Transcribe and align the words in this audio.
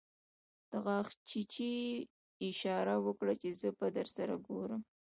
په 0.69 0.77
غاښچيچي 0.85 1.71
يې 1.85 1.91
اشاره 2.47 2.95
وکړه 3.05 3.33
چې 3.41 3.49
زه 3.59 3.69
به 3.77 3.87
درسره 3.97 4.35
ګورم. 4.47 4.81